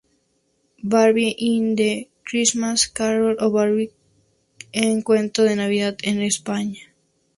Barbie 0.83 1.35
in 1.37 1.79
a 1.79 2.09
Christmas 2.25 2.87
Carol 2.87 3.35
o 3.39 3.51
Barbie 3.51 3.93
en 4.71 4.89
un 4.95 5.01
Cuento 5.03 5.43
de 5.43 5.55
Navidad 5.55 5.95
en 6.01 6.23
España. 6.23 6.87